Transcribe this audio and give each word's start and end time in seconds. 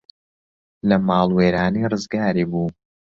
لە 0.89 0.97
ماڵوێرانی 1.07 1.89
ڕزگاری 1.91 2.45
بوو 2.51 2.67